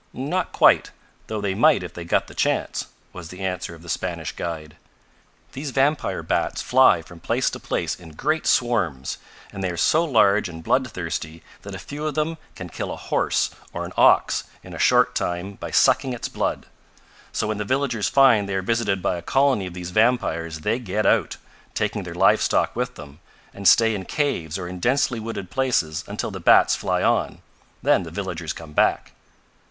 [0.13, 0.89] "Not quite.
[1.27, 4.77] Though they might if they got the chance," was the answer of the Spanish guide.
[5.51, 9.19] "These vampire bats fly from place to place in great swarms,
[9.53, 12.91] and they are so large and blood thirsty that a few of them can kill
[12.91, 16.65] a horse or an ox in a short time by sucking its blood.
[17.31, 20.79] So when the villagers find they are visited by a colony of these vampires they
[20.79, 21.37] get out,
[21.75, 23.19] taking their live stock with them,
[23.53, 27.37] and stay in caves or in densely wooded places until the bats fly on.
[27.83, 29.11] Then the villagers come back.